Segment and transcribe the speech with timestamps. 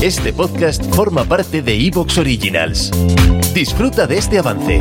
[0.00, 2.92] Este podcast forma parte de Evox Originals.
[3.52, 4.80] Disfruta de este avance.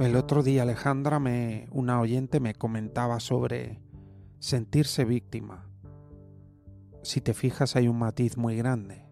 [0.00, 3.78] El otro día Alejandra, me, una oyente, me comentaba sobre
[4.40, 5.67] sentirse víctima.
[7.08, 9.06] Si te fijas hay un matiz muy grande.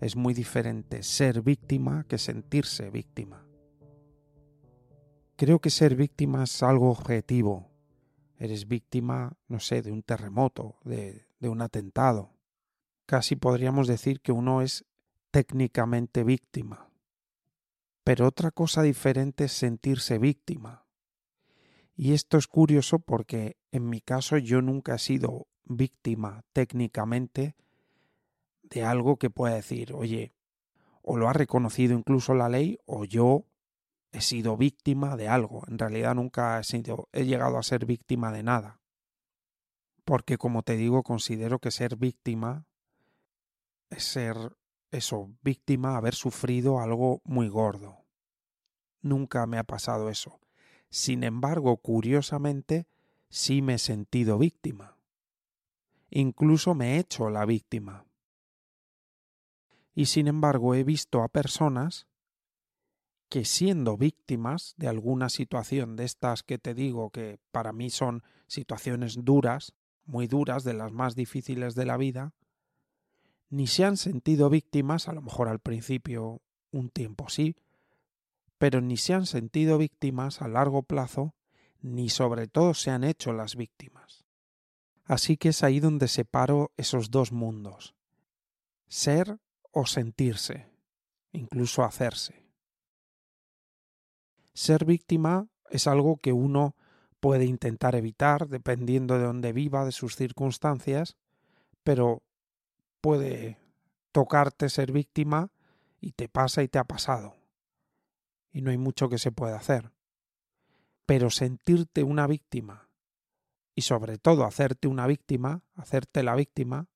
[0.00, 3.46] Es muy diferente ser víctima que sentirse víctima.
[5.36, 7.70] Creo que ser víctima es algo objetivo.
[8.36, 12.34] Eres víctima, no sé, de un terremoto, de, de un atentado.
[13.06, 14.84] Casi podríamos decir que uno es
[15.30, 16.90] técnicamente víctima.
[18.02, 20.84] Pero otra cosa diferente es sentirse víctima.
[21.94, 27.56] Y esto es curioso porque en mi caso yo nunca he sido víctima técnicamente
[28.62, 30.34] de algo que pueda decir, oye,
[31.02, 33.44] o lo ha reconocido incluso la ley o yo
[34.12, 35.62] he sido víctima de algo.
[35.68, 38.80] En realidad nunca he, sido, he llegado a ser víctima de nada.
[40.04, 42.66] Porque como te digo, considero que ser víctima
[43.90, 44.56] es ser
[44.90, 48.04] eso, víctima, haber sufrido algo muy gordo.
[49.02, 50.40] Nunca me ha pasado eso.
[50.88, 52.86] Sin embargo, curiosamente,
[53.28, 54.93] sí me he sentido víctima.
[56.16, 58.06] Incluso me he hecho la víctima.
[59.96, 62.06] Y sin embargo, he visto a personas
[63.28, 68.22] que siendo víctimas de alguna situación de estas que te digo que para mí son
[68.46, 72.32] situaciones duras, muy duras, de las más difíciles de la vida,
[73.50, 77.56] ni se han sentido víctimas, a lo mejor al principio un tiempo sí,
[78.56, 81.34] pero ni se han sentido víctimas a largo plazo,
[81.80, 84.23] ni sobre todo se han hecho las víctimas.
[85.04, 87.94] Así que es ahí donde separo esos dos mundos,
[88.88, 89.38] ser
[89.70, 90.70] o sentirse,
[91.32, 92.46] incluso hacerse.
[94.54, 96.74] Ser víctima es algo que uno
[97.20, 101.16] puede intentar evitar dependiendo de dónde viva, de sus circunstancias,
[101.82, 102.22] pero
[103.00, 103.58] puede
[104.12, 105.50] tocarte ser víctima
[106.00, 107.34] y te pasa y te ha pasado
[108.54, 109.90] y no hay mucho que se pueda hacer.
[111.04, 112.83] Pero sentirte una víctima
[113.74, 116.86] y sobre todo hacerte una víctima, hacerte la víctima,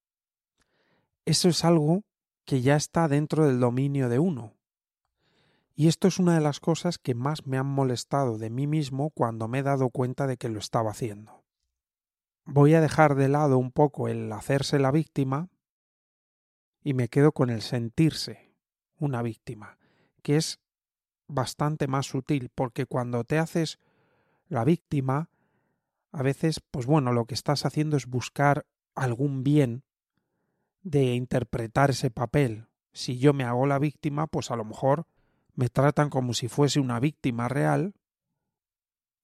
[1.24, 2.04] eso es algo
[2.44, 4.54] que ya está dentro del dominio de uno.
[5.74, 9.10] Y esto es una de las cosas que más me han molestado de mí mismo
[9.10, 11.44] cuando me he dado cuenta de que lo estaba haciendo.
[12.44, 15.50] Voy a dejar de lado un poco el hacerse la víctima
[16.82, 18.54] y me quedo con el sentirse
[18.98, 19.78] una víctima,
[20.22, 20.58] que es
[21.26, 23.78] bastante más sutil, porque cuando te haces
[24.48, 25.28] la víctima,
[26.12, 29.84] a veces, pues bueno, lo que estás haciendo es buscar algún bien
[30.82, 32.68] de interpretar ese papel.
[32.92, 35.06] Si yo me hago la víctima, pues a lo mejor
[35.54, 37.94] me tratan como si fuese una víctima real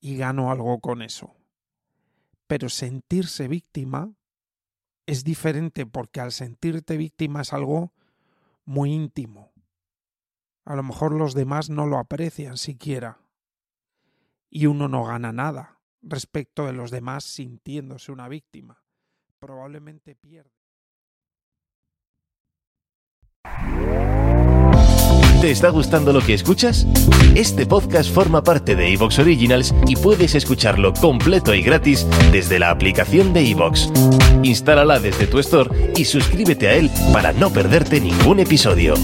[0.00, 1.34] y gano algo con eso.
[2.46, 4.12] Pero sentirse víctima
[5.06, 7.92] es diferente porque al sentirte víctima es algo
[8.64, 9.52] muy íntimo.
[10.64, 13.18] A lo mejor los demás no lo aprecian siquiera.
[14.50, 15.73] Y uno no gana nada
[16.06, 18.82] respecto de los demás sintiéndose una víctima.
[19.38, 20.50] Probablemente pierde.
[25.44, 26.86] ¿Te está gustando lo que escuchas?
[27.34, 32.70] Este podcast forma parte de Evox Originals y puedes escucharlo completo y gratis desde la
[32.70, 33.90] aplicación de Evox.
[34.42, 38.94] Instálala desde tu store y suscríbete a él para no perderte ningún episodio.